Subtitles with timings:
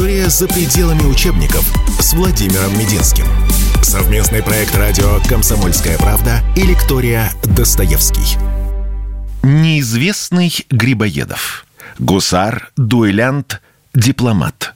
[0.00, 1.62] История за пределами учебников
[2.00, 3.26] с Владимиром Мединским.
[3.82, 8.38] Совместный проект радио «Комсомольская правда» и лектория «Достоевский».
[9.42, 11.66] Неизвестный Грибоедов.
[11.98, 13.60] Гусар, дуэлянт,
[13.92, 14.74] дипломат.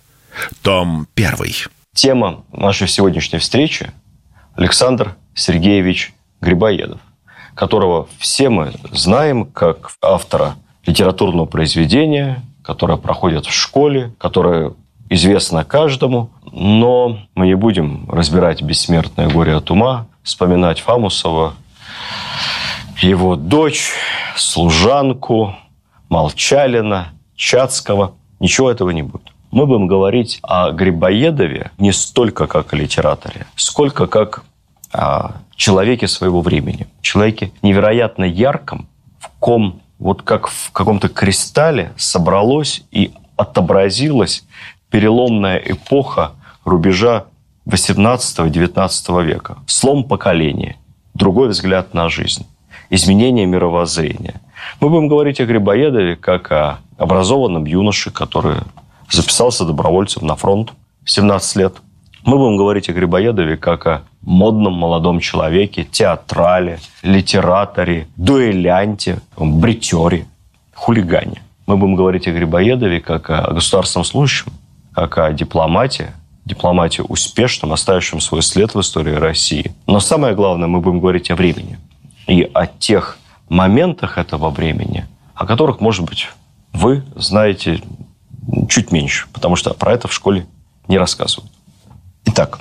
[0.60, 1.54] Том первый.
[1.94, 3.92] Тема нашей сегодняшней встречи–
[4.56, 6.12] Александр Сергеевич
[6.42, 7.00] Грибоедов,
[7.54, 14.74] которого все мы знаем как автора литературного произведения, которое проходит в школе, которое
[15.08, 21.54] известно каждому, но мы не будем разбирать бессмертное горе от ума, вспоминать Фамусова,
[23.00, 23.92] его дочь,
[24.36, 25.54] служанку,
[26.08, 28.14] Молчалина, Чацкого.
[28.40, 29.32] Ничего этого не будет.
[29.50, 34.44] Мы будем говорить о Грибоедове не столько как о литераторе, сколько как
[34.92, 36.86] о человеке своего времени.
[37.00, 44.44] Человеке невероятно ярком, в ком вот как в каком-то кристалле собралось и отобразилась
[44.94, 46.34] переломная эпоха
[46.64, 47.24] рубежа
[47.66, 49.56] 18-19 века.
[49.66, 50.76] Слом поколения,
[51.14, 52.46] другой взгляд на жизнь,
[52.90, 54.40] изменение мировоззрения.
[54.78, 58.58] Мы будем говорить о Грибоедове как о образованном юноше, который
[59.10, 61.74] записался добровольцем на фронт в 17 лет.
[62.24, 70.28] Мы будем говорить о Грибоедове как о модном молодом человеке, театрале, литераторе, дуэлянте, бритере,
[70.72, 71.42] хулигане.
[71.66, 74.52] Мы будем говорить о Грибоедове как о государственном служащем,
[74.94, 76.12] как о дипломате,
[76.44, 79.74] дипломате успешном, оставившем свой след в истории России.
[79.86, 81.78] Но самое главное, мы будем говорить о времени
[82.26, 83.18] и о тех
[83.48, 86.28] моментах этого времени, о которых, может быть,
[86.72, 87.82] вы знаете
[88.68, 90.46] чуть меньше, потому что про это в школе
[90.88, 91.50] не рассказывают.
[92.26, 92.60] Итак,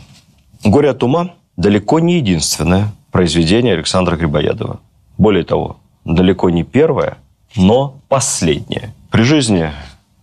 [0.63, 4.79] «Горе от ума» далеко не единственное произведение Александра Грибоедова.
[5.17, 7.17] Более того, далеко не первое,
[7.55, 8.93] но последнее.
[9.11, 9.71] При жизни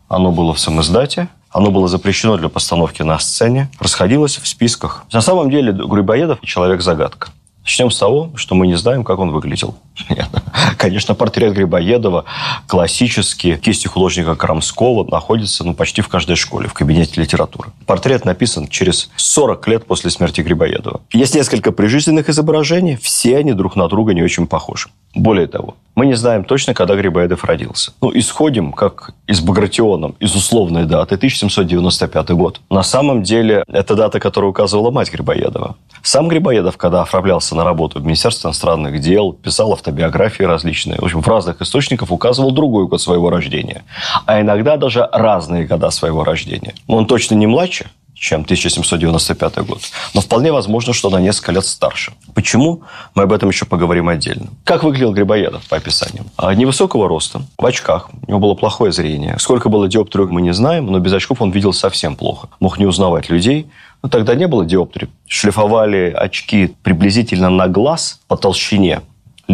[0.08, 5.04] оно было в самоиздате, оно было запрещено для постановки на сцене, расходилось в списках.
[5.12, 7.30] На самом деле Грибоедов– человек-загадка.
[7.62, 9.74] Начнем с того, что мы не знаем, как он выглядел.
[10.76, 12.24] Конечно, портрет Грибоедова
[12.66, 17.70] классический, кисти художника Крамского находится ну, почти в каждой школе, в кабинете литературы.
[17.86, 21.00] Портрет написан через 40 лет после смерти Грибоедова.
[21.12, 24.88] Есть несколько прижизненных изображений, все они друг на друга не очень похожи.
[25.14, 27.92] Более того, мы не знаем точно, когда Грибоедов родился.
[28.00, 32.60] Ну, исходим, как из Багратионом, из условной даты, 1795 год.
[32.70, 35.76] На самом деле, это дата, которую указывала мать Грибоедова.
[36.02, 41.20] Сам Грибоедов, когда оформлялся на работу в Министерство иностранных дел, писал автобиографии различные, в общем,
[41.20, 43.82] в разных источниках указывал другой год своего рождения.
[44.26, 46.74] А иногда даже разные года своего рождения.
[46.86, 49.80] Он точно не младше, чем 1795 год.
[50.14, 52.12] Но вполне возможно, что на несколько лет старше.
[52.34, 52.82] Почему?
[53.14, 54.48] Мы об этом еще поговорим отдельно.
[54.64, 56.26] Как выглядел Грибоедов по описаниям?
[56.36, 58.10] А, невысокого роста, в очках.
[58.26, 59.36] У него было плохое зрение.
[59.38, 62.48] Сколько было диоптрий, мы не знаем, но без очков он видел совсем плохо.
[62.60, 63.66] Мог не узнавать людей.
[64.02, 65.08] Но тогда не было диоптрий.
[65.26, 69.00] Шлифовали очки приблизительно на глаз по толщине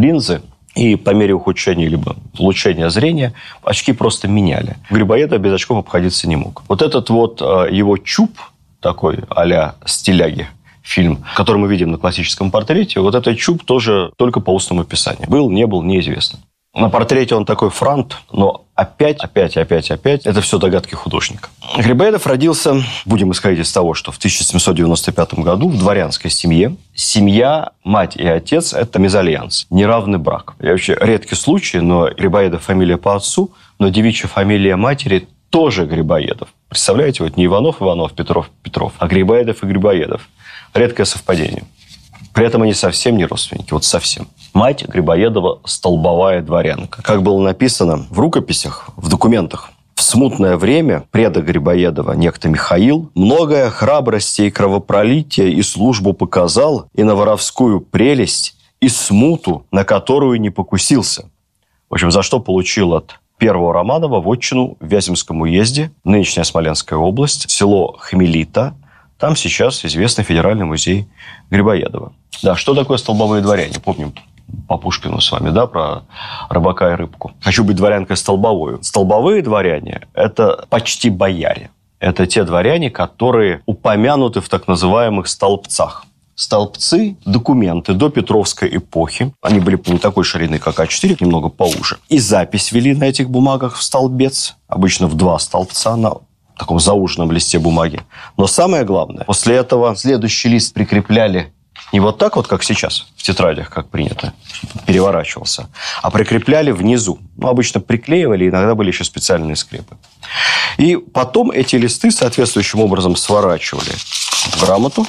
[0.01, 0.43] линзы
[0.75, 4.77] и по мере ухудшения либо улучшения зрения очки просто меняли.
[4.91, 6.63] Грибоедов без очков обходиться не мог.
[6.69, 8.39] Вот этот вот а, его чуб,
[8.81, 10.49] такой а-ля стиляги
[10.83, 15.29] фильм, который мы видим на классическом портрете, вот этот чуб тоже только по устному описанию.
[15.29, 16.39] Был, не был, неизвестно.
[16.77, 21.49] На портрете он такой франт, но опять, опять, опять, опять, это все догадки художника.
[21.79, 26.77] Грибоедов родился, будем исходить из того, что в 1795 году в дворянской семье.
[26.95, 30.53] Семья, мать и отец– это мезальянс, неравный брак.
[30.61, 36.49] И вообще редкий случай, но Грибоедов фамилия по отцу, но девичья фамилия матери тоже Грибоедов.
[36.69, 40.29] Представляете, вот не Иванов, Иванов, Петров, Петров, а Грибоедов и Грибоедов.
[40.75, 41.65] Редкое совпадение.
[42.37, 44.29] При этом они совсем не родственники, вот совсем.
[44.53, 47.01] Мать Грибоедова– столбовая дворянка.
[47.01, 53.71] Как было написано в рукописях, в документах, в смутное время предок Грибоедова, некто Михаил, многое
[53.71, 60.51] храбрости и кровопролития и службу показал, и на воровскую прелесть, и смуту, на которую не
[60.51, 61.31] покусился.
[61.89, 67.49] В общем, за что получил от первого Романова вотчину в Вяземском уезде, нынешняя Смоленская область,
[67.49, 68.75] село Хмелита.
[69.19, 71.09] Там сейчас известный федеральный музей
[71.51, 72.13] Грибоедова.
[72.43, 73.75] Да, что такое столбовые дворяне?
[73.83, 74.13] Помним
[74.69, 76.03] по Пушкину с вами, да, про
[76.49, 77.33] рыбака и рыбку.
[77.41, 78.83] Хочу быть дворянкой столбовую.
[78.83, 81.71] Столбовые дворяне– это почти бояре.
[81.99, 86.05] Это те дворяне, которые упомянуты в так называемых столбцах.
[86.35, 89.33] Столбцы– документы до Петровской эпохи.
[89.41, 91.97] Они были не такой ширины, как А4, немного поуже.
[92.11, 94.57] И запись вели на этих бумагах в столбец.
[94.69, 96.13] Обычно в два столбца на
[96.59, 98.01] таком зауженном листе бумаги.
[98.37, 101.53] Но самое главное, после этого следующий лист прикрепляли
[101.93, 104.33] Не вот так вот, как сейчас, в тетрадях, как принято,
[104.87, 105.69] переворачивался,
[106.03, 107.19] а прикрепляли внизу.
[107.37, 109.97] Ну, обычно приклеивали, иногда были еще специальные скрепы.
[110.79, 115.07] И потом эти листы соответствующим образом сворачивали в грамоту,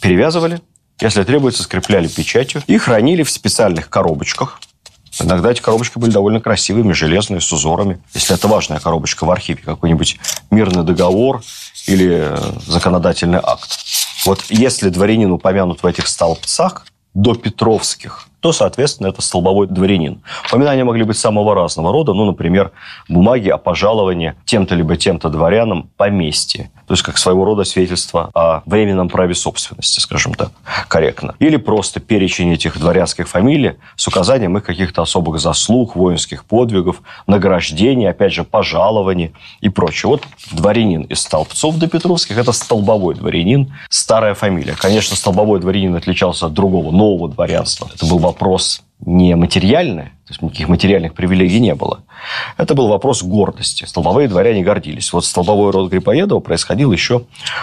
[0.00, 0.60] перевязывали,
[1.00, 4.60] если требуется, скрепляли печатью и хранили в специальных коробочках.
[5.20, 8.00] Иногда эти коробочки были довольно красивыми, железные, с узорами.
[8.14, 10.18] Если это важная коробочка в архиве, какой-нибудь
[10.50, 11.42] мирный договор
[11.86, 13.78] или э, законодательный акт.
[14.24, 20.22] Вот если дворянин упомянут в этих столбцах, до Петровских, то, соответственно, это столбовой дворянин.
[20.48, 22.72] Упоминания могли быть самого разного рода, ну, например,
[23.08, 26.70] бумаги о пожаловании тем-то либо тем-то дворянам поместье.
[26.86, 30.52] То есть, как своего рода свидетельство о временном праве собственности, скажем так,
[30.88, 31.34] корректно.
[31.38, 38.08] Или просто перечень этих дворянских фамилий с указанием их каких-то особых заслуг, воинских подвигов, награждений,
[38.08, 40.08] опять же, пожалований и прочее.
[40.08, 44.74] Вот дворянин из Столбцов до Петровских– это столбовой дворянин, старая фамилия.
[44.78, 47.88] Конечно, столбовой дворянин отличался от другого, нового дворянства.
[47.94, 52.00] Это был вопрос не материальный, то есть никаких материальных привилегий не было.
[52.58, 53.86] Это был вопрос гордости.
[53.86, 55.12] Столбовые дворяне гордились.
[55.12, 57.22] Вот столбовой род Грибоедова происходил еще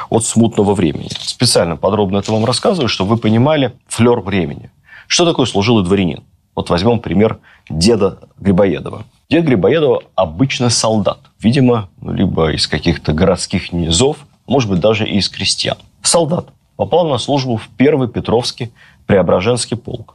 [0.10, 1.10] от смутного времени.
[1.20, 4.72] Специально подробно это вам рассказываю, чтобы вы понимали флер времени.
[5.08, 6.24] Что такое служилый дворянин?
[6.56, 7.38] Вот возьмем пример
[7.70, 9.04] деда Грибоедова.
[9.30, 11.20] Дед Грибоедова обычно солдат.
[11.40, 14.18] Видимо, либо из каких-то городских низов,
[14.48, 15.78] может быть, даже и из крестьян.
[16.02, 16.48] Солдат.
[16.76, 18.72] Попал на службу в первый Петровский
[19.06, 20.15] Преображенский полк.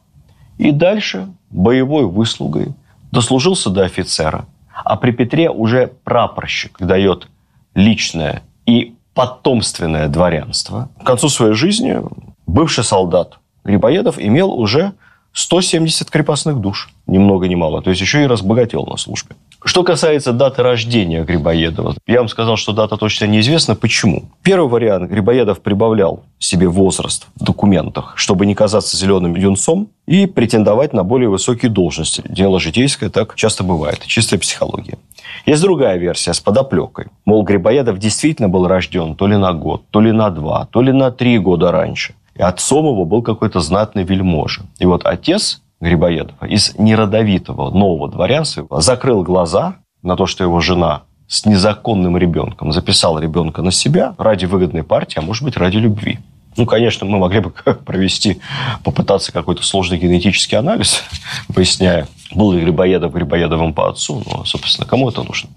[0.61, 2.75] И дальше боевой выслугой
[3.13, 4.45] дослужился до офицера.
[4.85, 7.29] А при Петре уже прапорщик дает
[7.75, 10.91] личное и потомственное дворянство.
[11.03, 12.03] К концу своей жизни
[12.47, 14.93] бывший солдат Грибоедов имел уже
[15.33, 17.81] 170 крепостных душ, ни много ни мало.
[17.81, 19.37] То есть еще и разбогател на службе.
[19.63, 23.77] Что касается даты рождения Грибоедова, я вам сказал, что дата точно неизвестна.
[23.77, 24.25] Почему?
[24.43, 30.95] Первый вариант Грибоедов прибавлял себе возраст в документах, чтобы не казаться зеленым юнцом и претендовать
[30.95, 32.23] на более высокие должности.
[32.27, 34.01] Дело житейское, так часто бывает.
[34.07, 34.99] Чистая психология.
[35.45, 37.07] Есть другая версия с подоплекой.
[37.27, 40.93] Мол, Грибоедов действительно был рожден то ли на год, то ли на два, то ли
[40.93, 42.15] на три года раньше.
[42.35, 44.63] И отцом его был какой-то знатный вельможа.
[44.79, 51.05] И вот отец Грибоедова из неродовитого нового дворянства закрыл глаза на то, что его жена
[51.27, 56.19] с незаконным ребенком записала ребенка на себя ради выгодной партии, а может быть ради любви.
[56.57, 57.51] Ну, конечно, мы могли бы
[57.87, 58.41] провести,
[58.83, 61.05] попытаться какой-то сложный генетический анализ,
[61.55, 65.51] поясняя, был ли Грибоедов Грибоедовым по отцу, но, собственно, кому это нужно?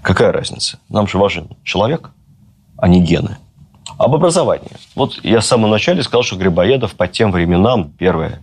[0.00, 0.78] Какая разница?
[0.88, 2.10] Нам же важен человек,
[2.78, 3.36] а не гены.
[3.98, 4.70] Об образовании.
[4.94, 8.40] Вот я в самом начале сказал, что Грибоедов по тем временам, первое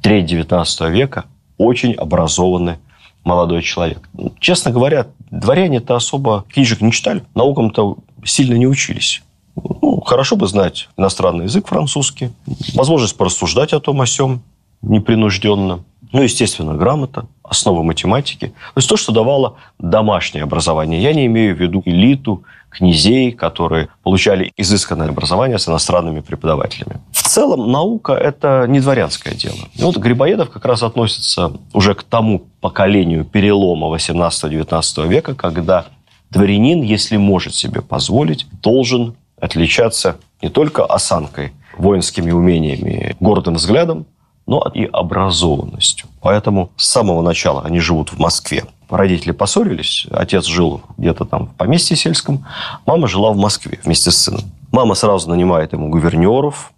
[0.00, 1.24] треть 19 века,
[1.58, 2.76] очень образованный
[3.24, 4.08] молодой человек.
[4.40, 9.22] Честно говоря, дворяне-то особо книжек не читали, наукам-то сильно не учились.
[9.54, 12.30] Ну, хорошо бы знать иностранный язык французский,
[12.74, 14.42] возможность порассуждать о том о сем
[14.80, 15.84] непринужденно.
[16.12, 18.48] Ну, естественно, грамота, основы математики.
[18.48, 21.02] То есть то, что давало домашнее образование.
[21.02, 27.00] Я не имею в виду элиту, князей, которые получали изысканное образование с иностранными преподавателями.
[27.12, 29.56] В целом наука– это не дворянское дело.
[29.74, 35.86] И вот Грибоедов как раз относится уже к тому поколению перелома 18-19 века, когда
[36.30, 44.06] дворянин, если может себе позволить, должен отличаться не только осанкой, воинскими умениями, гордым взглядом,
[44.46, 46.08] но и образованностью.
[46.20, 48.64] Поэтому с самого начала они живут в Москве.
[48.88, 52.44] Родители поссорились, отец жил где-то там в поместье сельском,
[52.84, 54.42] мама жила в Москве вместе с сыном.
[54.70, 56.72] Мама сразу нанимает ему гувернеров,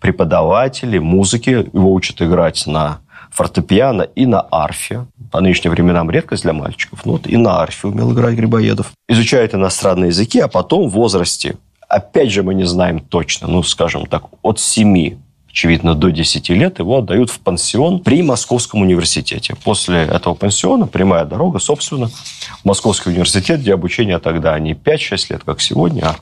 [0.00, 2.98] преподавателей музыки, его учат играть на
[3.30, 5.06] фортепиано и на арфе.
[5.30, 7.06] По нынешним временам редкость для мальчиков.
[7.06, 8.92] Но вот и на арфе умел играть Грибоедов.
[9.08, 11.56] Изучает иностранные языки, а потом в возрасте,
[11.88, 15.18] опять же мы не знаем точно, ну, скажем так, от 7
[15.52, 19.54] очевидно, до 10 лет, его отдают в пансион при Московском университете.
[19.62, 25.42] После этого пансиона прямая дорога, собственно, в Московский университет, где обучение тогда не 5-6 лет,
[25.44, 26.16] как сегодня, а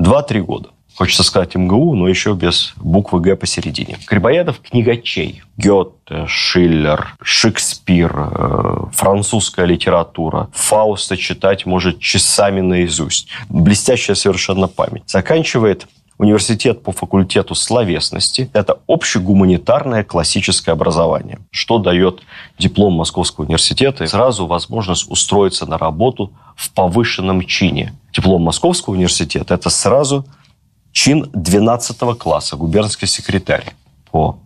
[0.00, 0.68] 2-3 года.
[0.94, 3.98] Хочется сказать МГУ, но еще без буквы «Г» посередине.
[4.08, 5.42] Грибоедов– книгачей.
[5.56, 10.48] Гёте, Шиллер, Шекспир, э, французская литература.
[10.52, 13.28] Фауста читать может часами наизусть.
[13.48, 15.04] Блестящая совершенно память.
[15.06, 15.86] Заканчивает
[16.18, 18.50] университет по факультету словесности.
[18.52, 22.20] Это общегуманитарное классическое образование, что дает
[22.58, 27.94] диплом Московского университета и сразу возможность устроиться на работу в повышенном чине.
[28.12, 30.26] Диплом Московского университета– это сразу
[30.92, 33.74] чин 12 класса, губернский секретарь.
[34.10, 34.38] По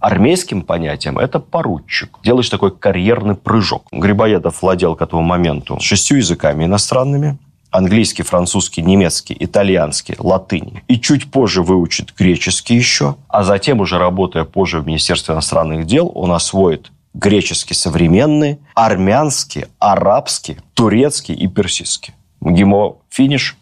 [0.00, 2.18] армейским понятиям это поручик.
[2.24, 3.84] Делаешь такой карьерный прыжок.
[3.92, 7.38] Грибоедов владел к этому моменту шестью языками иностранными–
[7.70, 10.82] английский, французский, немецкий, итальянский, латынь.
[10.88, 13.16] И чуть позже выучит греческий еще.
[13.28, 20.58] А затем, уже работая позже в Министерстве иностранных дел, он освоит греческий современный, армянский, арабский,
[20.74, 22.14] турецкий и персидский.
[22.40, 23.56] МГИМО финиш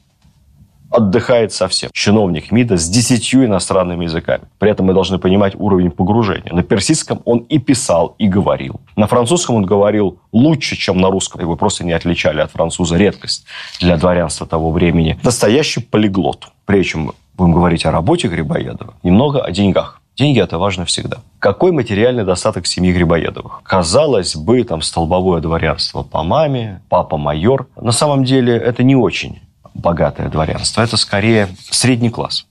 [0.91, 1.91] отдыхает совсем.
[1.93, 4.45] Чиновник МИДа с десятью иностранными языками.
[4.59, 6.53] При этом мы должны понимать уровень погружения.
[6.53, 8.81] На персидском он и писал, и говорил.
[8.97, 11.41] На французском он говорил лучше, чем на русском.
[11.41, 12.97] Его просто не отличали от француза.
[12.97, 13.45] Редкость
[13.81, 15.19] для дворянства того времени.
[15.23, 16.49] Настоящий полиглот.
[16.65, 20.01] Прежде чем будем говорить о работе Грибоедова, немного о деньгах.
[20.17, 21.19] Деньги– это важно всегда.
[21.39, 23.61] Какой материальный достаток семьи Грибоедовых?
[23.63, 27.69] Казалось бы, там столбовое дворянство по маме, папа майор.
[27.81, 29.39] На самом деле это не очень
[29.79, 30.83] богатое дворянство.
[30.83, 32.47] Это скорее средний класс.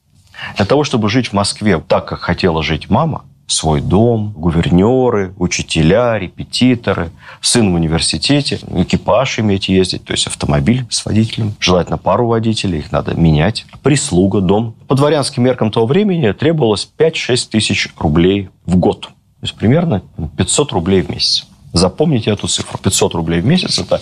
[0.55, 6.19] Для того, чтобы жить в Москве так, как хотела жить мама, свой дом, гувернеры, учителя,
[6.19, 12.79] репетиторы, сын в университете, экипаж иметь ездить, то есть автомобиль с водителем, желательно пару водителей,
[12.79, 14.75] их надо менять, прислуга, дом.
[14.88, 19.01] По дворянским меркам того времени требовалось 5-6 тысяч рублей в год.
[19.01, 20.01] То есть примерно
[20.36, 21.48] 500 рублей в месяц.
[21.77, 22.79] Запомните эту цифру.
[22.79, 24.01] 500 рублей в месяц– это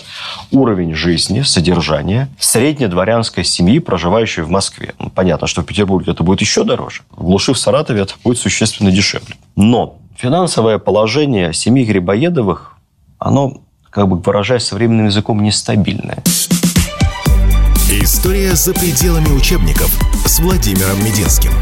[0.50, 4.94] уровень жизни, содержания среднедворянской семьи, проживающей в Москве.
[4.98, 7.02] Ну, понятно, что в Петербурге это будет еще дороже.
[7.10, 9.34] В глуши в Саратове это будет существенно дешевле.
[9.56, 12.76] Но финансовое положение семьи Грибоедовых,
[13.18, 13.58] оно,
[13.90, 16.22] как бы выражаясь современным языком, нестабильное.
[17.90, 19.90] История за пределами учебников
[20.24, 21.52] с Владимиром Мединским.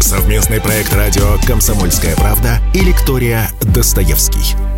[0.00, 4.77] Совместный проект радио «Комсомольская правда» и лектория «Достоевский».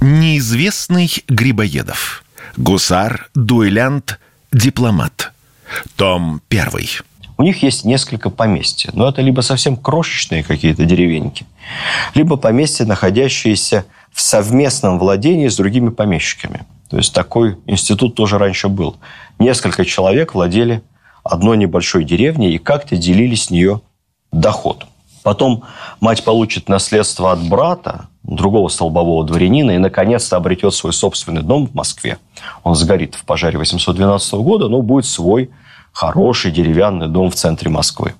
[0.00, 2.24] Неизвестный Грибоедов.
[2.56, 4.20] Гусар, дуэлянт,
[4.52, 5.32] дипломат.
[5.96, 6.88] Том первый.
[7.36, 11.46] У них есть несколько поместья, но это либо совсем крошечные какие-то деревеньки,
[12.14, 16.64] либо поместья, находящиеся в совместном владении с другими помещиками.
[16.90, 18.96] То есть такой институт тоже раньше был.
[19.40, 20.82] Несколько человек владели
[21.24, 23.82] одной небольшой деревней и как-то делили с нее
[24.30, 24.86] доход.
[25.24, 25.64] Потом
[26.00, 31.74] мать получит наследство от брата, другого столбового дворянина, и, наконец-то, обретет свой собственный дом в
[31.74, 32.18] Москве.
[32.62, 35.50] Он сгорит в пожаре 812 года, но будет свой
[35.92, 38.14] хороший деревянный дом в центре Москвы.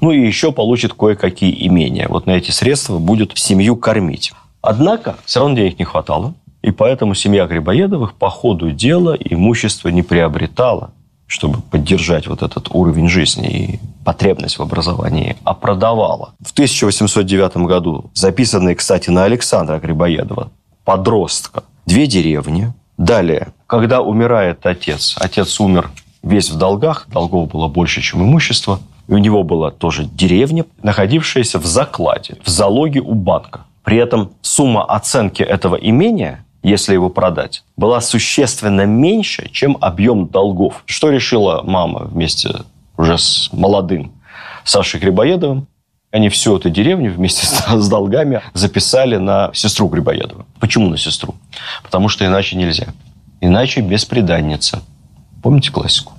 [0.00, 2.08] Ну и еще получит кое-какие имения.
[2.08, 4.32] Вот на эти средства будет семью кормить.
[4.60, 6.34] Однако все равно денег не хватало.
[6.62, 10.92] И поэтому семья Грибоедовых по ходу дела имущество не приобретала
[11.32, 16.34] чтобы поддержать вот этот уровень жизни и потребность в образовании, а продавала.
[16.44, 20.50] В 1809 году записанные, кстати, на Александра Грибоедова,
[20.84, 22.74] подростка, две деревни.
[22.98, 25.90] Далее, когда умирает отец, отец умер
[26.22, 31.58] весь в долгах, долгов было больше, чем имущество, и у него была тоже деревня, находившаяся
[31.58, 33.60] в закладе, в залоге у банка.
[33.84, 40.82] При этом сумма оценки этого имения если его продать, была существенно меньше, чем объем долгов.
[40.86, 42.50] Что решила мама вместе
[42.96, 44.12] уже с молодым
[44.64, 45.66] Сашей Грибоедовым?
[46.10, 50.46] Они всю эту деревню вместе с, долгами записали на сестру Грибоедова.
[50.60, 51.34] Почему на сестру?
[51.82, 52.88] Потому что иначе нельзя.
[53.40, 54.82] Иначе беспреданница.
[55.42, 56.12] Помните классику?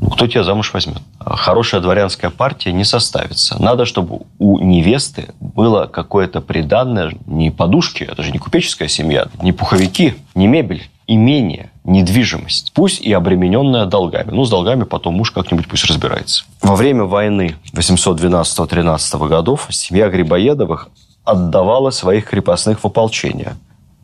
[0.00, 0.98] Ну, кто тебя замуж возьмет?
[1.18, 3.60] Хорошая дворянская партия не составится.
[3.60, 9.52] Надо, чтобы у невесты было какое-то приданное, не подушки, это же не купеческая семья, не
[9.52, 12.72] пуховики, не мебель, имение, недвижимость.
[12.74, 14.30] Пусть и обремененная долгами.
[14.30, 16.44] Ну, с долгами потом муж как-нибудь пусть разбирается.
[16.60, 20.88] Во время войны 812-13 годов семья Грибоедовых
[21.24, 23.56] отдавала своих крепостных в ополчение.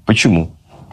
[0.06, 0.50] Почему?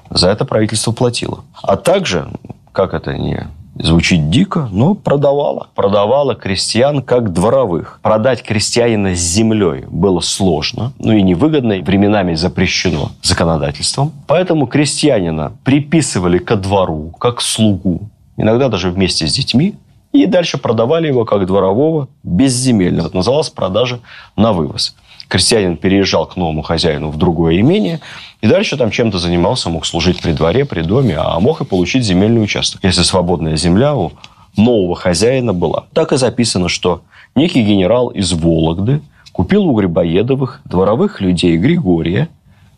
[0.09, 1.43] За это правительство платило.
[1.61, 2.29] А также,
[2.71, 3.47] как это не
[3.81, 5.67] Звучит дико, но продавала.
[5.73, 8.01] Продавала крестьян как дворовых.
[8.03, 14.11] Продать крестьянина с землей было сложно, ну и невыгодно, и временами запрещено законодательством.
[14.27, 19.75] Поэтому крестьянина приписывали ко двору, как слугу, иногда даже вместе с детьми,
[20.11, 23.07] и дальше продавали его как дворового безземельно.
[23.07, 23.99] Это называлось продажа
[24.35, 24.93] на вывоз
[25.29, 28.01] крестьянин переезжал к новому хозяину в другое имение,
[28.41, 32.03] и дальше там чем-то занимался, мог служить при дворе, при доме, а мог и получить
[32.03, 34.11] земельный участок, если свободная земля у
[34.57, 35.85] нового хозяина была.
[35.93, 37.03] Так и записано, что
[37.35, 42.27] некий генерал из Вологды купил у Грибоедовых дворовых людей Григория,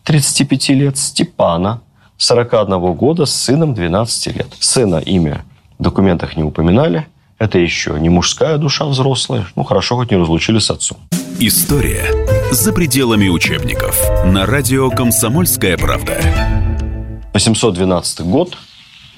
[0.04, 1.82] 35 лет, Степана,
[2.18, 4.48] 41 года, с сыном 12 лет.
[4.60, 5.44] Сына имя
[5.80, 7.08] в документах не упоминали.
[7.42, 9.48] Это еще не мужская душа взрослая.
[9.56, 11.00] Ну, хорошо, хоть не разлучили с отцом.
[11.40, 12.06] История
[12.52, 14.00] за пределами учебников.
[14.24, 16.22] На радио «Комсомольская правда».
[17.34, 18.56] 812 год.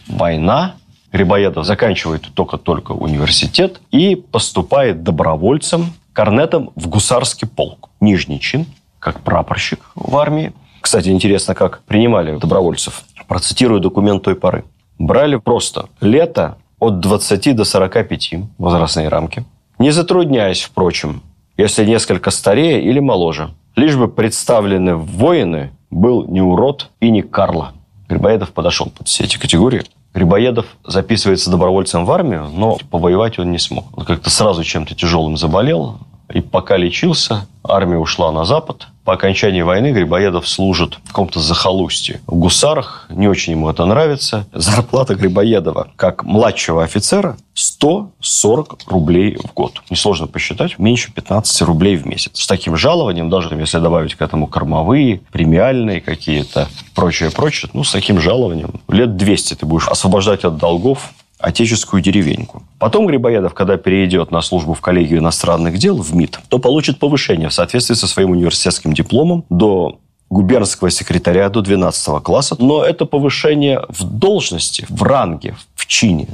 [0.07, 0.75] Война.
[1.11, 7.89] Грибоедов заканчивает только-только университет и поступает добровольцем, корнетом в гусарский полк.
[7.99, 8.67] Нижний чин,
[8.99, 10.53] как прапорщик в армии.
[10.79, 13.03] Кстати, интересно, как принимали добровольцев.
[13.27, 14.63] Процитирую документ той поры.
[14.97, 19.45] Брали просто лето, от 20 до 45 возрастные рамки.
[19.79, 21.21] Не затрудняясь, впрочем,
[21.57, 23.49] если несколько старее или моложе.
[23.75, 27.73] Лишь бы представлены воины был не урод и не Карло.
[28.07, 29.83] Грибоедов подошел под все эти категории.
[30.13, 33.85] Грибоедов записывается добровольцем в армию, но повоевать он не смог.
[33.97, 35.97] Он как-то сразу чем-то тяжелым заболел,
[36.33, 38.87] и пока лечился, армия ушла на запад.
[39.05, 42.21] По окончании войны Грибоедов служит в каком-то захолустье.
[42.25, 44.47] В гусарах, не очень ему это нравится.
[44.51, 49.83] Зарплата Грибоедова, как младшего офицера, 140 рублей в год.
[49.91, 52.39] Несложно посчитать, меньше 15 рублей в месяц.
[52.39, 57.91] С таким жалованием, даже если добавить к этому кормовые, премиальные какие-то, прочее, прочее, ну, с
[57.91, 61.11] таким жалованием лет 200 ты будешь освобождать от долгов
[61.43, 62.63] отеческую деревеньку.
[62.79, 67.49] Потом Грибоедов, когда перейдет на службу в коллегию иностранных дел в МИД, то получит повышение
[67.49, 72.55] в соответствии со своим университетским дипломом до губернского секретаря до 12 класса.
[72.59, 76.29] Но это повышение в должности, в ранге, в чине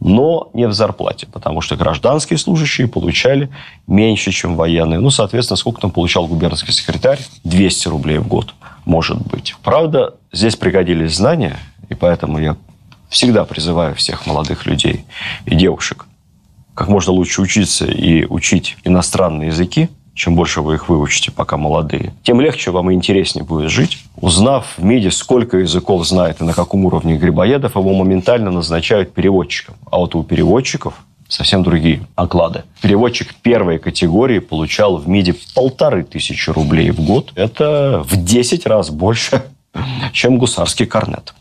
[0.00, 3.48] но не в зарплате, потому что гражданские служащие получали
[3.86, 5.00] меньше, чем военные.
[5.00, 7.20] Ну, соответственно, сколько там получал губернский секретарь?
[7.44, 8.54] 200 рублей в год,
[8.84, 9.56] может быть.
[9.62, 11.56] Правда, здесь пригодились знания,
[11.88, 12.56] и поэтому я
[13.14, 15.04] всегда призываю всех молодых людей
[15.46, 16.06] и девушек
[16.74, 22.12] как можно лучше учиться и учить иностранные языки, чем больше вы их выучите, пока молодые,
[22.24, 23.98] тем легче вам и интереснее будет жить.
[24.16, 29.76] Узнав в МИДе, сколько языков знает и на каком уровне Грибоедов, его моментально назначают переводчиком.
[29.88, 30.94] А вот у переводчиков
[31.28, 32.64] совсем другие оклады.
[32.80, 37.30] Переводчик первой категории получал в МИДе полторы тысячи рублей в год.
[37.36, 39.44] Это в 10 раз больше,
[40.12, 41.34] чем гусарский корнет.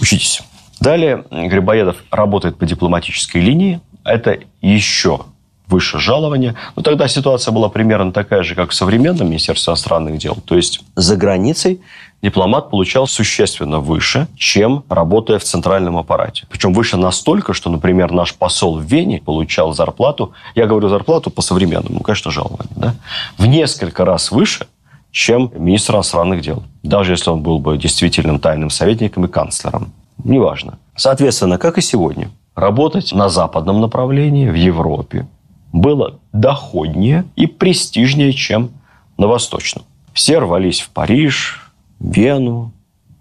[0.00, 0.42] Учитесь.
[0.80, 3.80] Далее Грибоедов работает по дипломатической линии.
[4.04, 5.20] Это еще
[5.68, 6.54] выше жалования.
[6.76, 10.36] Но тогда ситуация была примерно такая же, как в современном Министерстве иностранных дел.
[10.46, 11.80] То есть за границей
[12.22, 16.46] дипломат получал существенно выше, чем работая в центральном аппарате.
[16.48, 21.42] Причем выше настолько, что, например, наш посол в Вене получал зарплату, я говорю зарплату по
[21.42, 22.94] современному, конечно, жалование, да,
[23.36, 24.66] в несколько раз выше,
[25.10, 26.62] чем министр иностранных дел.
[26.82, 29.92] Даже если он был бы действительным тайным советником и канцлером
[30.28, 30.78] неважно.
[30.96, 35.26] Соответственно, как и сегодня, работать на западном направлении, в Европе,
[35.72, 38.70] было доходнее и престижнее, чем
[39.16, 39.84] на восточном.
[40.12, 42.72] Все рвались в Париж, Вену,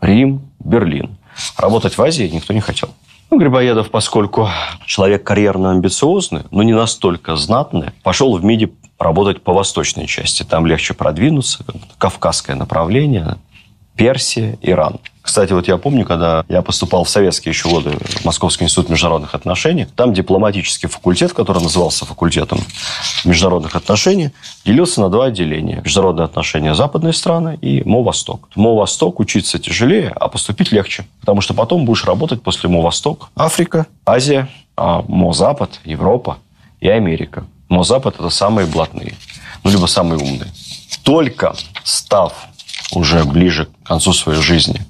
[0.02, 1.18] Рим, Берлин.
[1.58, 2.90] Работать в Азии никто не хотел.
[3.30, 4.50] Ну, Грибоедов, поскольку
[4.86, 10.44] человек карьерно амбициозный, но не настолько знатный, пошел в МИДе работать по восточной части.
[10.44, 11.66] Там легче продвинуться.
[11.98, 13.38] Кавказское направление,
[13.96, 15.00] Персия, Иран.
[15.28, 19.36] Кстати, вот я помню, когда я поступал в советские еще годы в Московский институт международных
[19.36, 22.62] отношений, там дипломатический факультет, который назывался факультетом
[23.26, 24.32] международных отношений,
[24.64, 25.82] делился на два отделения.
[25.84, 28.48] Международные отношения западные страны и МО-Восток.
[28.56, 31.06] МО-Восток учиться тяжелее, а поступить легче.
[31.20, 33.30] Потому что потом будешь работать после МО-Восток.
[33.36, 36.38] Африка, Азия, а МО-Запад, Европа
[36.80, 37.44] и Америка.
[37.68, 39.14] МО-Запад– это самые блатные,
[39.66, 40.54] ну, либо самые умные.
[41.04, 42.34] Только став
[42.94, 44.86] уже ближе к концу своей жизни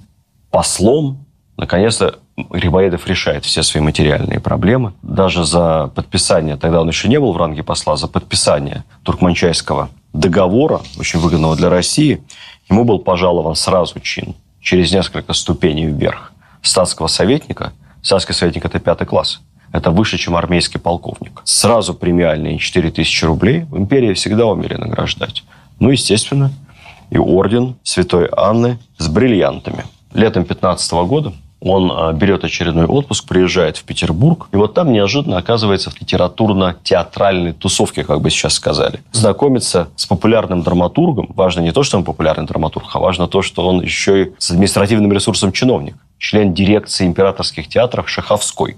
[0.57, 1.23] послом,
[1.55, 4.93] наконец-то Грибоедов решает все свои материальные проблемы.
[5.03, 10.81] Даже за подписание, тогда он еще не был в ранге посла, за подписание Туркманчайского договора,
[10.97, 12.23] очень выгодного для России,
[12.71, 16.33] ему был пожалован сразу чин, через несколько ступеней вверх.
[16.63, 19.41] Статского советника, статский советник– это пятый класс,
[19.71, 21.43] это выше, чем армейский полковник.
[21.43, 23.65] Сразу премиальные 4 тысячи рублей.
[23.69, 25.43] В империи всегда умели награждать.
[25.79, 26.51] Ну, естественно,
[27.11, 29.85] и орден Святой Анны с бриллиантами.
[30.17, 35.37] Летом 15 года он а, берет очередной отпуск, приезжает в Петербург, и вот там неожиданно
[35.37, 39.01] оказывается в литературно-театральной тусовке, как бы сейчас сказали.
[39.11, 41.29] Знакомится с популярным драматургом.
[41.35, 44.49] Важно не то, что он популярный драматург, а важно то, что он еще и с
[44.49, 45.95] административным ресурсом чиновник.
[46.17, 48.75] Член дирекции императорских театров Шаховской.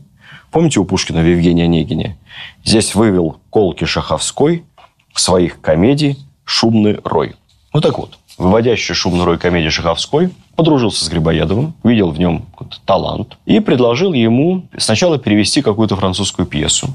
[0.51, 2.17] Помните у Пушкина в Евгении Онегине?
[2.65, 4.65] Здесь вывел колки Шаховской
[5.13, 7.35] в своих комедий «Шумный рой».
[7.73, 12.45] Ну так вот, выводящий шумный рой комедии Шаховской подружился с Грибоедовым, видел в нем
[12.85, 16.87] талант и предложил ему сначала перевести какую-то французскую пьесу.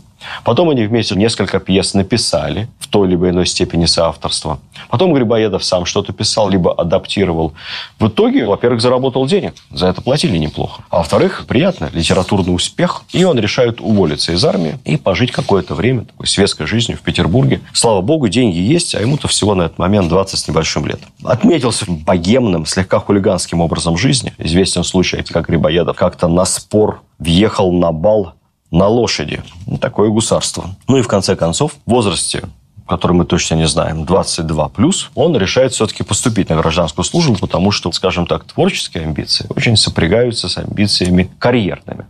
[0.43, 4.61] Потом они вместе несколько пьес написали той либо иной степени соавторства.
[4.89, 7.53] Потом Грибоедов сам что-то писал, либо адаптировал.
[7.99, 9.55] В итоге, во-первых, заработал денег.
[9.73, 10.85] За это платили неплохо.
[10.91, 13.03] А во-вторых, приятно, литературный успех.
[13.13, 17.63] И он решает уволиться из армии и пожить какое-то время такой светской жизнью в Петербурге.
[17.73, 21.01] Слава богу, деньги есть, а ему-то всего на этот момент 20 с небольшим лет.
[21.25, 24.35] Отметился богемным, слегка хулиганским образом жизни.
[24.39, 28.35] Известен случай, как Рибоедов как-то на спор въехал на бал
[28.71, 29.43] на лошади.
[29.81, 30.77] Такое гусарство.
[30.87, 32.45] Ну и в конце концов, в возрасте
[32.89, 37.71] который мы точно не знаем, 22 плюс, он решает все-таки поступить на гражданскую службу, потому
[37.71, 42.07] что, скажем так, творческие амбиции очень сопрягаются с амбициями карьерными.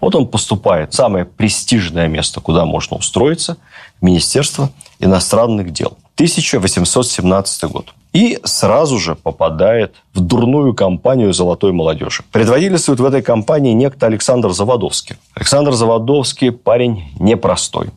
[0.00, 3.56] Вот он поступает в самое престижное место, куда можно устроиться,
[4.00, 5.96] Министерство иностранных дел.
[6.14, 7.94] 1817 год.
[8.12, 12.24] И сразу же попадает в дурную компанию золотой молодежи.
[12.32, 15.16] Предводительствует в этой компании некто Александр Заводовский.
[15.34, 17.90] Александр Заводовский парень непростой.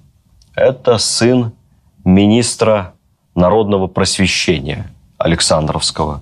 [0.54, 1.54] Это сын
[2.04, 2.94] министра
[3.36, 6.22] народного просвещения Александровского,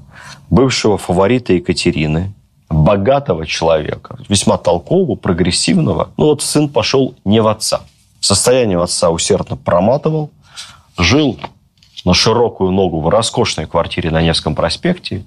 [0.49, 2.33] бывшего фаворита Екатерины,
[2.69, 6.09] богатого человека, весьма толкового, прогрессивного.
[6.17, 7.81] Ну вот сын пошел не в отца.
[8.19, 10.29] Состояние отца усердно проматывал,
[10.97, 11.39] жил
[12.05, 15.23] на широкую ногу в роскошной квартире на Невском проспекте,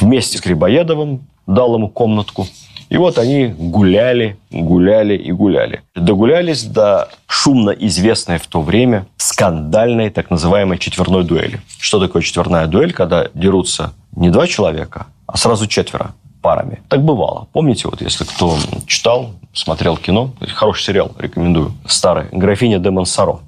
[0.00, 2.46] вместе с Грибоедовым дал ему комнатку.
[2.90, 5.82] И вот они гуляли, гуляли и гуляли.
[5.94, 11.60] Догулялись до шумно известной в то время скандальной так называемой четверной дуэли.
[11.78, 12.92] Что такое четверная дуэль?
[12.92, 16.82] Когда дерутся не два человека, а сразу четверо парами.
[16.88, 17.46] Так бывало.
[17.52, 23.38] Помните, вот если кто читал, смотрел кино, хороший сериал, рекомендую, старый, «Графиня де Монсоро».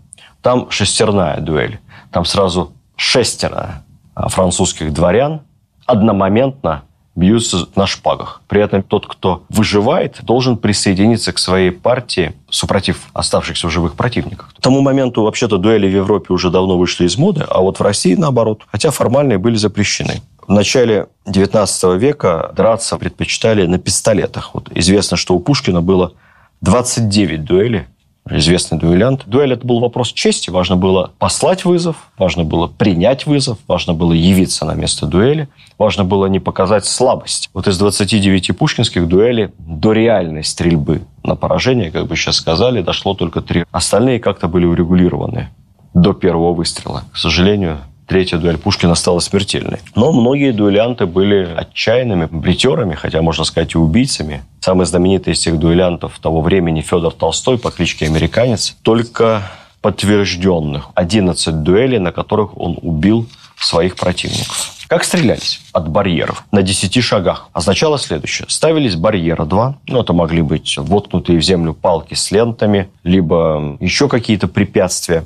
[0.41, 1.81] Там шестерная дуэль.
[2.13, 3.83] Там сразу шестеро
[4.15, 5.41] а, французских дворян
[5.87, 6.83] одномоментно
[7.15, 8.43] бьются на шпагах.
[8.49, 14.49] При этом тот, кто выживает, должен присоединиться к своей партии, супротив оставшихся в живых противников.
[14.57, 17.83] К тому моменту, вообще-то, дуэли в Европе уже давно вышли из моды, а вот в
[17.83, 18.63] России наоборот.
[18.71, 20.23] Хотя формальные были запрещены.
[20.47, 24.55] В начале XIX века драться предпочитали на пистолетах.
[24.55, 26.15] Вот известно, что у Пушкина было
[26.63, 27.87] 29 дуэлей
[28.29, 29.25] известный дуэлянт.
[29.27, 30.51] Дуэль– это был вопрос чести.
[30.51, 36.05] Важно было послать вызов, важно было принять вызов, важно было явиться на место дуэли, важно
[36.05, 37.51] было не показать слабость.
[37.53, 43.15] Вот из 29 пушкинских дуэлей до реальной стрельбы на поражение, как бы сейчас сказали, дошло
[43.15, 43.65] только три.
[43.71, 45.51] Остальные как-то были урегулированы
[45.95, 47.05] до первого выстрела.
[47.13, 49.79] К сожалению, третья дуэль Пушкина стала смертельной.
[49.95, 54.43] Но многие дуэлянты были отчаянными бритерами, хотя, можно сказать, и убийцами.
[54.61, 58.77] Самый знаменитый из тех дуэлянтов того времени Федор Толстой по кличке Американец.
[58.83, 59.43] Только
[59.81, 64.73] подтвержденных 11 дуэлей, на которых он убил своих противников.
[64.93, 65.61] Как стрелялись?
[65.73, 67.49] От барьеров на 10 шагах.
[67.55, 68.47] Означало следующее.
[68.51, 69.77] Ставились барьера два.
[69.87, 75.25] Ну, это могли быть воткнутые в землю палки с лентами, либо еще какие-то препятствия.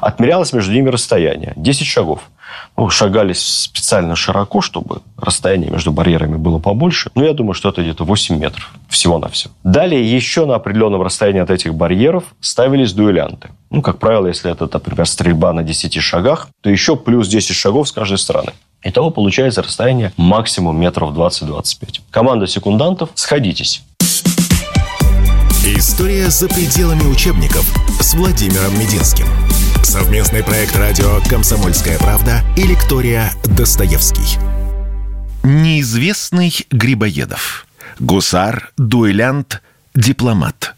[0.00, 1.52] Отмерялось между ними расстояние.
[1.56, 2.20] 10 шагов.
[2.76, 7.10] Ну, шагались специально широко, чтобы расстояние между барьерами было побольше.
[7.14, 9.50] Но я думаю, что это где-то 8 метров всего на все.
[9.62, 13.50] Далее еще на определенном расстоянии от этих барьеров ставились дуэлянты.
[13.70, 17.88] Ну, как правило, если это, например, стрельба на 10 шагах, то еще плюс 10 шагов
[17.88, 18.52] с каждой стороны.
[18.82, 22.00] Итого получается расстояние максимум метров 20-25.
[22.10, 23.82] Команда секундантов, сходитесь.
[25.64, 27.64] История за пределами учебников
[28.00, 29.26] с Владимиром Мединским.
[29.82, 34.38] Совместный проект радио «Комсомольская правда» и лектория «Достоевский».
[35.42, 37.66] Неизвестный Грибоедов.
[37.98, 39.60] Гусар, дуэлянт,
[39.94, 40.76] дипломат.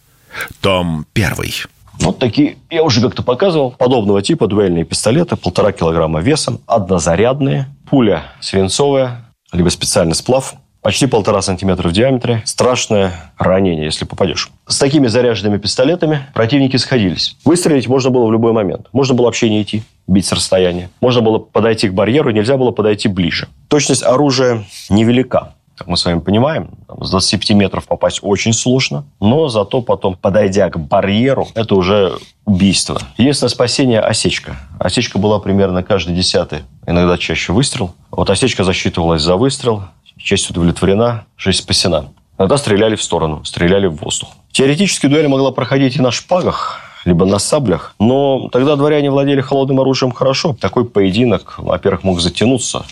[0.61, 1.55] Том первый.
[2.01, 8.33] Вот такие, я уже как-то показывал, подобного типа дуэльные пистолеты, полтора килограмма весом, однозарядные, пуля
[8.41, 10.55] свинцовая, либо специальный сплав,
[10.85, 12.43] почти полтора сантиметра в диаметре.
[12.45, 14.51] Страшное ранение, если попадешь.
[14.67, 17.37] С такими заряженными пистолетами противники сходились.
[17.45, 18.89] Выстрелить можно было в любой момент.
[18.93, 20.91] Можно было вообще не идти, бить с расстояния.
[21.01, 23.49] Можно было подойти к барьеру, нельзя было подойти ближе.
[23.69, 25.55] Точность оружия невелика.
[25.77, 26.71] Как мы с вами понимаем,
[27.01, 33.01] с 25 метров попасть очень сложно, но зато потом, подойдя к барьеру, это уже убийство.
[33.17, 34.57] Единственное спасение– осечка.
[34.79, 37.93] Осечка была примерно каждый десятый, иногда чаще выстрел.
[38.13, 39.83] Вот осечка засчитывалась за выстрел,
[40.25, 42.07] честь удовлетворена, жизнь спасена.
[42.39, 44.31] Иногда стреляли в сторону, стреляли в воздух.
[44.51, 47.95] Теоретически дуэль могла проходить и на шпагах, либо на саблях.
[48.01, 50.57] Но тогда дворяне владели холодным оружием хорошо.
[50.59, 52.85] Такой поединок, во-первых, мог затянуться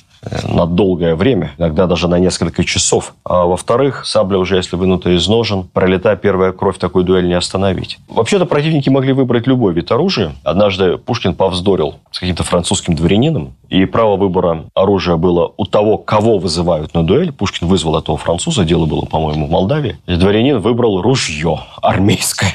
[0.49, 3.15] на долгое время, иногда даже на несколько часов.
[3.25, 7.99] А во-вторых, сабля уже, если вынута из ножен, пролетая первая кровь, такой дуэль не остановить.
[8.09, 10.33] Вообще-то противники могли выбрать любой вид оружия.
[10.45, 16.39] Однажды Пушкин повздорил с каким-то французским дворянином, и право выбора оружия было у того, кого
[16.39, 17.33] вызывают на дуэль.
[17.33, 19.99] Пушкин вызвал этого француза, дело было, по-моему, в Молдавии.
[20.07, 22.53] И дворянин выбрал ружье армейское.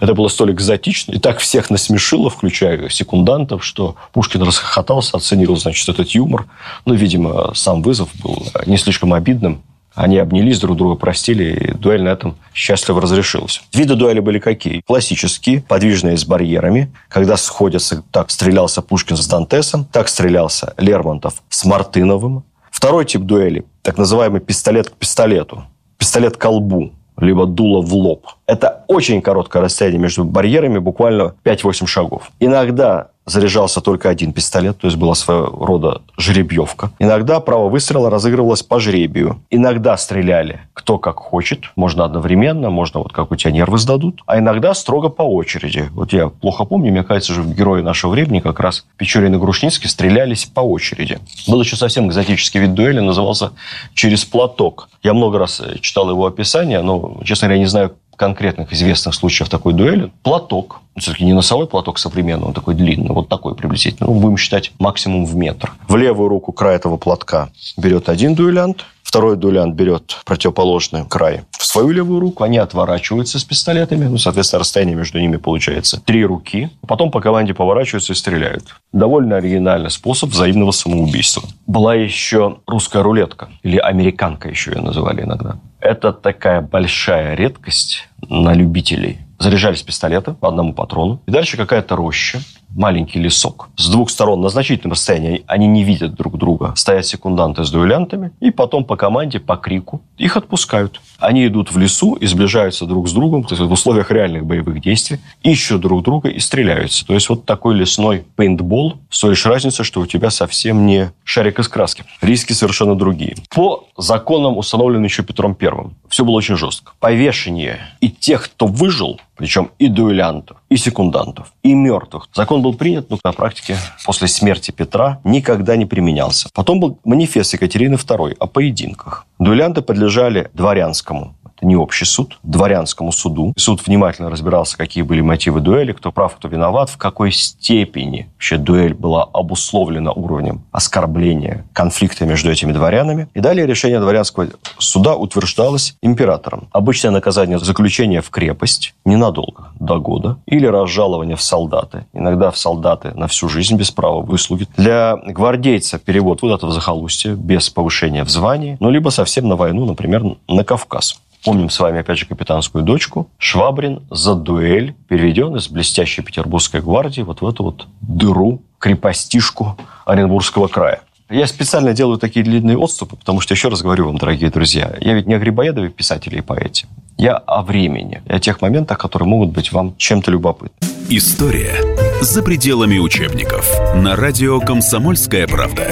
[0.00, 1.12] Это было столь экзотично.
[1.12, 6.46] И так всех насмешило, включая секундантов, что Пушкин расхохотался, оценил, значит, этот юмор.
[6.84, 9.62] Ну, видимо, сам вызов был не слишком обидным.
[9.94, 13.60] Они обнялись, друг друга простили, и дуэль на этом счастливо разрешилась.
[13.74, 14.82] Виды дуэли были какие?
[14.82, 21.64] Классические, подвижные с барьерами, когда сходятся, так стрелялся Пушкин с Дантесом, так стрелялся Лермонтов с
[21.64, 22.44] Мартыновым.
[22.70, 25.64] Второй тип дуэли, так называемый пистолет к пистолету,
[25.98, 28.26] пистолет к колбу, либо дуло в лоб.
[28.50, 32.32] Это очень короткое расстояние между барьерами, буквально 5-8 шагов.
[32.40, 36.90] Иногда заряжался только один пистолет, то есть была своего рода жеребьевка.
[36.98, 39.40] Иногда право выстрела разыгрывалось по жребию.
[39.50, 41.66] Иногда стреляли кто как хочет.
[41.76, 44.22] Можно одновременно, можно вот как у тебя нервы сдадут.
[44.26, 45.88] А иногда строго по очереди.
[45.92, 49.88] Вот я плохо помню, мне кажется, же герои нашего времени как раз Печорин и Грушницкий
[49.88, 51.18] стрелялись по очереди.
[51.46, 53.52] Был еще совсем экзотический вид дуэли, назывался
[53.94, 54.88] «Через платок».
[55.02, 59.72] Я много раз читал его описание, но, честно говоря, не знаю, конкретных известных случаев такой
[59.72, 60.12] дуэли.
[60.22, 64.10] Платок, все-таки не носовой платок современный, он такой длинный, вот такой приблизительно.
[64.10, 65.72] Ну, будем считать максимум в метр.
[65.88, 71.66] В левую руку край этого платка берет один дуэлянт, Второй дуэлянт берет противоположный край в
[71.66, 72.44] свою левую руку.
[72.44, 74.04] Они отворачиваются с пистолетами.
[74.04, 76.70] Ну, соответственно, расстояние между ними получается три руки.
[76.86, 78.76] Потом по команде поворачиваются и стреляют.
[78.92, 81.42] Довольно оригинальный способ взаимного самоубийства.
[81.66, 83.48] Была еще русская рулетка.
[83.64, 85.56] Или американка еще ее называли иногда.
[85.80, 89.18] Это такая большая редкость на любителей.
[89.40, 91.20] Заряжались пистолеты по одному патрону.
[91.26, 92.38] И дальше какая-то роща
[92.74, 93.70] маленький лесок.
[93.76, 96.72] С двух сторон на значительном расстоянии они не видят друг друга.
[96.76, 101.00] Стоят секунданты с дуэлянтами, и потом по команде, по крику их отпускают.
[101.18, 104.80] Они идут в лесу и сближаются друг с другом, то есть в условиях реальных боевых
[104.80, 107.06] действий, ищут друг друга и стреляются.
[107.06, 111.12] То есть вот такой лесной пейнтбол, с той лишь разницей, что у тебя совсем не
[111.24, 112.04] шарик из краски.
[112.20, 113.36] Риски совершенно другие.
[113.54, 116.92] По законам, установленным еще Петром Первым, все было очень жестко.
[117.00, 122.28] Повешение и тех, кто выжил, причем и дуэлянтов, и секундантов, и мертвых.
[122.34, 126.50] Закон был принят, но на практике после смерти Петра никогда не применялся.
[126.52, 129.24] Потом был манифест Екатерины II о поединках.
[129.38, 133.52] Дуэлянты подлежали дворянскому не общий суд, дворянскому суду.
[133.56, 138.56] Суд внимательно разбирался, какие были мотивы дуэли, кто прав, кто виноват, в какой степени вообще
[138.56, 143.28] дуэль была обусловлена уровнем оскорбления, конфликта между этими дворянами.
[143.34, 146.68] И далее решение дворянского суда утверждалось императором.
[146.72, 152.06] Обычное наказание заключение в крепость ненадолго, до года, или разжалование в солдаты.
[152.12, 154.66] Иногда в солдаты на всю жизнь без права выслуги.
[154.76, 159.84] Для гвардейца перевод вот этого захолустья без повышения в звании, ну, либо совсем на войну,
[159.84, 161.20] например, на Кавказ.
[161.44, 163.30] Помним с вами, опять же, капитанскую дочку.
[163.38, 170.68] Швабрин за дуэль переведен из блестящей петербургской гвардии вот в эту вот дыру, крепостишку Оренбургского
[170.68, 171.00] края.
[171.30, 175.14] Я специально делаю такие длинные отступы, потому что, еще раз говорю вам, дорогие друзья, я
[175.14, 176.88] ведь не о Грибоедове писателе и поэте.
[177.16, 180.88] Я о времени, о тех моментах, которые могут быть вам чем-то любопытны.
[181.08, 181.76] История
[182.20, 183.70] за пределами учебников.
[183.94, 185.88] На радио «Комсомольская правда»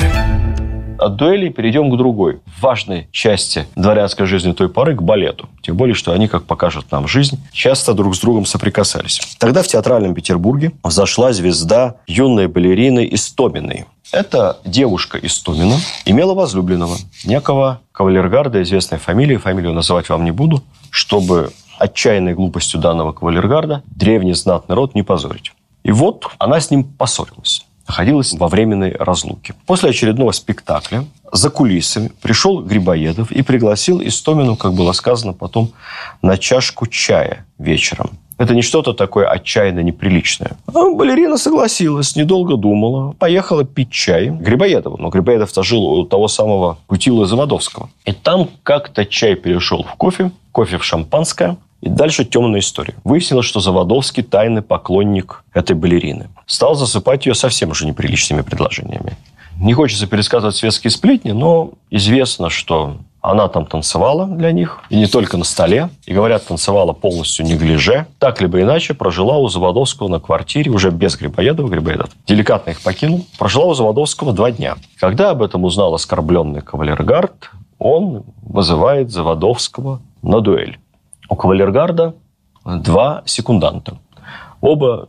[0.98, 5.48] от дуэлей перейдем к другой, важной части дворянской жизни той поры, к балету.
[5.62, 9.20] Тем более, что они, как покажет нам жизнь, часто друг с другом соприкасались.
[9.38, 13.86] Тогда в театральном Петербурге зашла звезда юной балерины Истоминой.
[14.10, 21.52] Эта девушка Истомина имела возлюбленного, некого кавалергарда, известной фамилии, фамилию называть вам не буду, чтобы
[21.78, 25.52] отчаянной глупостью данного кавалергарда древний знатный род не позорить.
[25.84, 29.54] И вот она с ним поссорилась находилась во временной разлуке.
[29.66, 35.72] После очередного спектакля за кулисами пришел Грибоедов и пригласил Истомину, как было сказано потом,
[36.22, 38.10] на чашку чая вечером.
[38.38, 40.52] Это не что-то такое отчаянно неприличное.
[40.68, 44.96] А балерина согласилась, недолго думала, поехала пить чай Грибоедову.
[44.96, 47.90] Но Грибоедов-то жил у того самого Кутила Заводовского.
[48.04, 51.56] И там как-то чай перешел в кофе, кофе в шампанское.
[51.80, 52.94] И дальше темная история.
[53.04, 56.28] Выяснилось, что Заводовский тайный поклонник этой балерины.
[56.46, 59.16] Стал засыпать ее совсем уже неприличными предложениями.
[59.60, 65.06] Не хочется пересказывать светские сплетни, но известно, что она там танцевала для них, и не
[65.06, 65.90] только на столе.
[66.06, 68.06] И, говорят, танцевала полностью не гляже.
[68.18, 71.68] Так либо иначе прожила у Заводовского на квартире, уже без Грибоедова.
[71.68, 73.26] Грибоедов деликатно их покинул.
[73.38, 74.76] Прожила у Заводовского два дня.
[74.98, 80.78] Когда об этом узнал оскорбленный кавалергард, он вызывает Заводовского на дуэль.
[81.28, 82.14] У кавалергарда
[82.64, 83.98] два секунданта.
[84.60, 85.08] Оба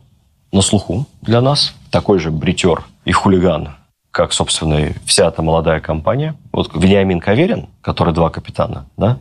[0.52, 1.74] на слуху для нас.
[1.90, 3.70] Такой же бритер и хулиган,
[4.10, 6.34] как, собственно, вся эта молодая компания.
[6.52, 9.18] Вот Вениамин Каверин, который два капитана, да?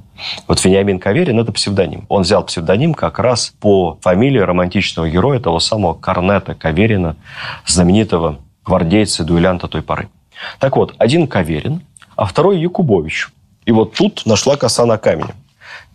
[0.48, 2.06] Вот Вениамин Каверин– это псевдоним.
[2.10, 7.16] Он взял псевдоним как раз по фамилии романтичного героя того самого Корнета Каверина,
[7.66, 10.10] знаменитого гвардейца, дуэлянта той поры.
[10.60, 11.82] Так вот, один Каверин,
[12.16, 13.30] а второй Якубович.
[13.66, 15.30] И вот тут нашла коса на камень.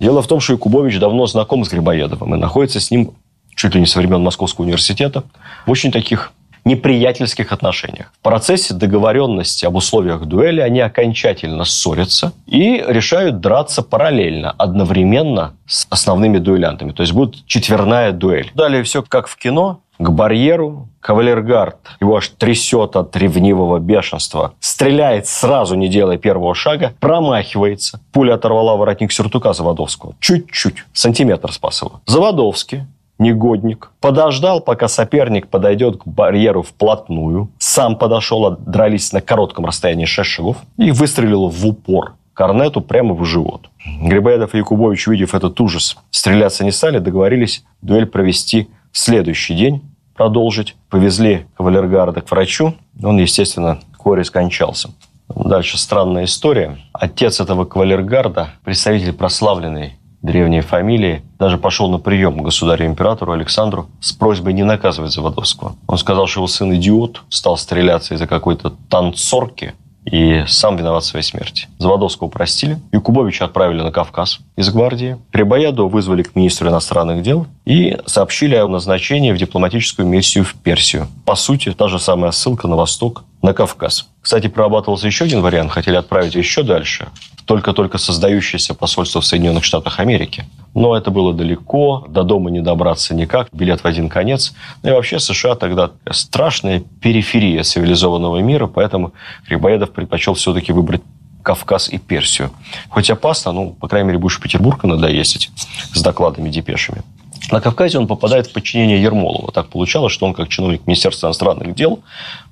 [0.04, 3.14] Дело в том, что Якубович давно знаком с Грибоедовым и находится с ним
[3.56, 5.24] чуть ли не со времен Московского университета
[5.64, 6.32] в очень таких
[6.66, 8.12] неприятельских отношениях.
[8.20, 15.86] В процессе договоренности об условиях дуэли они окончательно ссорятся и решают драться параллельно, одновременно с
[15.88, 16.92] основными дуэлянтами.
[16.92, 18.52] То есть будет четверная дуэль.
[18.54, 19.80] Далее все как в кино.
[20.04, 20.88] К барьеру.
[21.00, 24.54] Кавалергард, его аж трясет от ревнивого бешенства.
[24.58, 28.00] Стреляет сразу, не делая первого шага, промахивается.
[28.12, 30.14] Пуля оторвала воротник сюртука Заводовского.
[30.20, 32.00] Чуть-чуть, сантиметр спас его.
[32.06, 32.84] Заводовский
[33.18, 33.90] негодник.
[34.00, 37.50] Подождал, пока соперник подойдет к барьеру вплотную.
[37.58, 43.24] Сам подошел, дрались на коротком расстоянии 6 шагов и выстрелил в упор Корнету прямо в
[43.24, 43.68] живот.
[44.00, 49.82] Грибоедов и Якубович, увидев этот ужас, стреляться не стали, договорились дуэль провести в следующий день,
[50.14, 50.76] продолжить.
[50.90, 52.74] Повезли кавалергарда к врачу.
[53.02, 54.90] Он, естественно, вскоре скончался.
[55.34, 56.78] Дальше странная история.
[56.92, 64.12] Отец этого кавалергарда, представитель прославленной древней фамилии, даже пошел на прием к государю-императору Александру с
[64.12, 65.76] просьбой не наказывать Заводовского.
[65.86, 69.74] Он сказал, что его сын идиот, стал стреляться из-за какой-то танцорки,
[70.04, 71.68] и сам виноват в своей смерти.
[71.78, 75.16] Заводовского простили, Якубовича отправили на Кавказ из гвардии.
[75.32, 81.08] Грибоеду вызвали к министру иностранных дел и сообщили о назначении в дипломатическую миссию в Персию.
[81.24, 84.08] По сути, та же самая ссылка на восток, на Кавказ.
[84.22, 85.70] Кстати, прорабатывался еще один вариант.
[85.70, 87.08] Хотели отправить еще дальше,
[87.44, 90.46] только-только создающееся посольство в Соединенных Штатах Америки.
[90.72, 94.54] Но это было далеко, до дома не добраться никак, билет в один конец.
[94.82, 99.12] Ну и вообще США тогда страшная периферия цивилизованного мира, поэтому
[99.46, 101.02] Грибоедов предпочел все-таки выбрать
[101.42, 102.50] Кавказ и Персию.
[102.88, 105.50] Хоть опасно, ну, по крайней мере, будешь в Петербург иногда ездить
[105.92, 107.02] с докладами, депешами.
[107.50, 109.52] На Кавказе он попадает в подчинение Ермолова.
[109.52, 112.00] Так получалось, что он, как чиновник Министерства иностранных дел,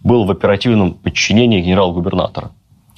[0.03, 2.51] был в оперативном подчинении генерал-губернатора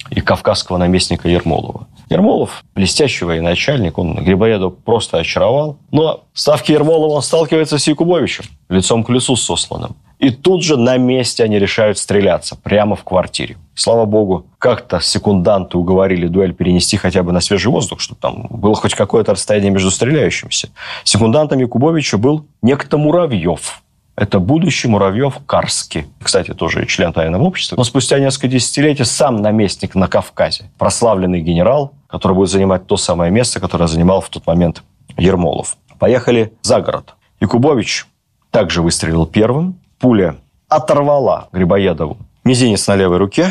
[0.09, 1.87] и кавказского наместника Ермолова.
[2.09, 5.77] Ермолов, блестящий военачальник, он Грибоеду просто очаровал.
[5.91, 9.95] Но в ставке Ермолова он сталкивается с Якубовичем, лицом к лесу сосланным.
[10.19, 13.57] И тут же на месте они решают стреляться, прямо в квартире.
[13.73, 18.75] Слава богу, как-то секунданты уговорили дуэль перенести хотя бы на свежий воздух, чтобы там было
[18.75, 20.69] хоть какое-то расстояние между стреляющимися.
[21.03, 23.81] Секундантом Якубовича был некто Муравьев,
[24.15, 26.05] это будущий Муравьев Карский.
[26.23, 27.75] Кстати, тоже член тайного общества.
[27.75, 30.71] Но спустя несколько десятилетий сам наместник на Кавказе.
[30.77, 34.83] Прославленный генерал, который будет занимать то самое место, которое занимал в тот момент
[35.17, 35.75] Ермолов.
[35.99, 37.15] Поехали за город.
[37.41, 38.05] Якубович
[38.51, 39.79] также выстрелил первым.
[39.99, 40.35] Пуля
[40.67, 43.49] оторвала Грибоедову мизинец на левой руке.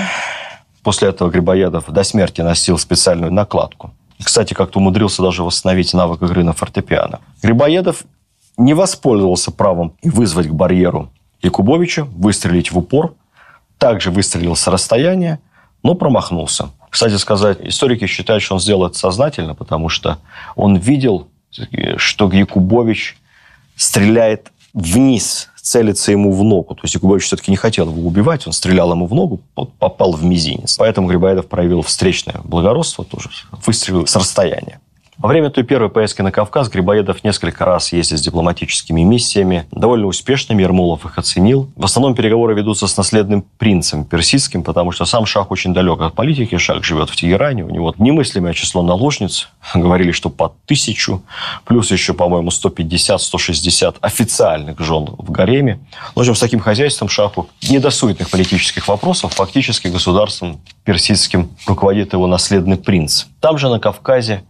[0.83, 3.92] После этого Грибоедов до смерти носил специальную накладку.
[4.22, 7.20] Кстати, как-то умудрился даже восстановить навык игры на фортепиано.
[7.42, 8.04] Грибоедов
[8.57, 11.11] не воспользовался правом и вызвать к барьеру
[11.42, 13.14] Якубовича, выстрелить в упор,
[13.78, 15.40] также выстрелил с расстояния,
[15.83, 16.70] но промахнулся.
[16.88, 20.18] Кстати сказать, историки считают, что он сделал это сознательно, потому что
[20.54, 21.28] он видел,
[21.96, 23.18] что Якубович
[23.76, 26.75] стреляет вниз, целится ему в ногу.
[26.75, 29.41] То есть Якубович все-таки не хотел его убивать, он стрелял ему в ногу,
[29.79, 30.77] попал в мизинец.
[30.77, 33.31] Поэтому Грибоедов проявил встречное благородство тоже,
[33.65, 34.81] выстрелил с расстояния.
[35.25, 39.67] Во время той первой поездки на Кавказ Грибоедов несколько раз ездил с дипломатическими миссиями.
[39.71, 41.71] Довольно успешными Ермолов их оценил.
[41.77, 46.13] В основном переговоры ведутся с наследным принцем персидским, потому что сам Шах очень далек от
[46.13, 46.59] политики.
[46.59, 47.65] Шах живет в Тегеране.
[47.65, 49.49] У него немыслимое число наложниц.
[49.75, 51.23] Говорили, что по тысячу.
[51.65, 55.81] Плюс еще, по-моему, 150-160 официальных жен в гареме.
[56.15, 59.33] В общем, с таким хозяйством Шаху не до суетных политических вопросов.
[59.33, 63.25] Фактически государством персидским руководит его наследный принц.
[63.41, 64.45] Там же на Кавказе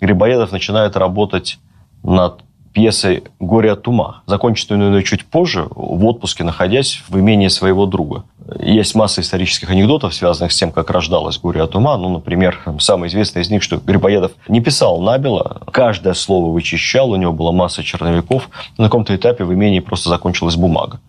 [0.00, 1.58] Грибоедов начинает работать
[2.02, 2.42] над
[2.76, 8.24] пьесой «Горе от ума», законченную чуть позже, в отпуске, находясь в имении своего друга.
[8.60, 11.96] Есть масса исторических анекдотов, связанных с тем, как рождалось «Горе от ума».
[11.96, 17.16] Ну, например, самый известный из них, что Грибоедов не писал набело, каждое слово вычищал, у
[17.16, 18.50] него была масса черновиков.
[18.76, 21.00] На каком-то этапе в имении просто закончилась бумага.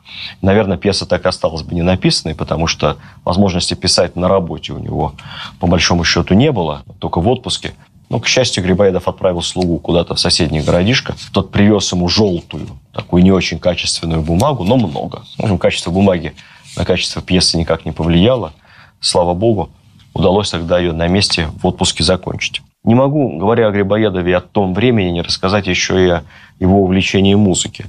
[0.41, 2.95] Наверное, пьеса так и осталась бы не написанной, потому что
[3.25, 5.13] возможности писать на работе у него,
[5.59, 7.73] по большому счету, не было, только в отпуске.
[8.09, 11.15] Ну, к счастью, Грибоедов отправил слугу куда-то в соседний городишко.
[11.33, 15.23] Тот привез ему желтую, такую не очень качественную бумагу, но много.
[15.37, 16.33] В общем, качество бумаги
[16.77, 18.53] на качество пьесы никак не повлияло.
[19.01, 19.69] Слава богу,
[20.13, 22.61] удалось тогда ее на месте в отпуске закончить.
[22.83, 26.23] Не могу, говоря о Грибоедове о том времени, не рассказать еще и о
[26.59, 27.87] его увлечении музыки.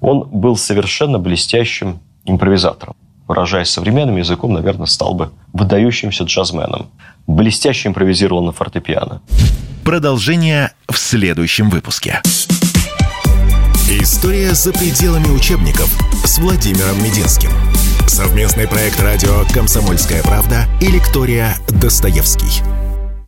[0.00, 2.94] Он был совершенно блестящим импровизатором.
[3.28, 6.88] Выражаясь современным языком, наверное, стал бы выдающимся джазменом
[7.26, 9.20] блестяще импровизировал на фортепиано.
[9.84, 12.22] Продолжение в следующем выпуске.
[13.90, 15.88] История за пределами учебников
[16.24, 17.50] с Владимиром Мединским.
[18.06, 22.62] Совместный проект радио «Комсомольская правда» и лектория «Достоевский».